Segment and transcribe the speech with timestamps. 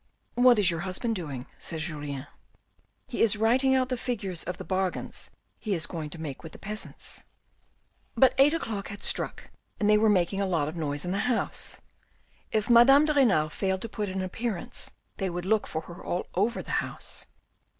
[0.33, 2.25] "What is your husband doing?" said Julien."
[3.11, 6.53] He is writing out the figures of the bargains he is going to make with
[6.53, 7.23] the peasants."
[8.17, 11.19] But eight o'clock had struck and they were making a lot of noise in the
[11.29, 11.81] house.
[12.51, 16.03] If Madame de Renal failed to put in an appearance, they would look for her
[16.03, 17.27] all over the house.